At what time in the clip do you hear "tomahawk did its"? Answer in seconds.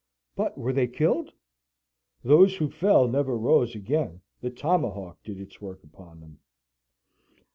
4.49-5.61